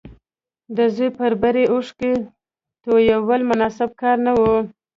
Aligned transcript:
د 0.77 0.77
زوی 0.95 1.09
پر 1.17 1.31
بري 1.41 1.65
اوښکې 1.73 2.13
تويول 2.83 3.41
مناسب 3.51 3.89
کار 4.01 4.17
نه 4.25 4.33
و 4.39 4.41